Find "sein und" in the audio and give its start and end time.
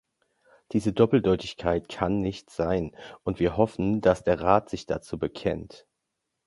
2.49-3.39